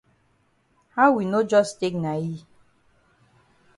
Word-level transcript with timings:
How 0.95 1.11
we 1.11 1.25
no 1.31 1.39
jus 1.51 1.69
take 1.79 1.97
na 2.03 2.13
yi? 2.23 2.33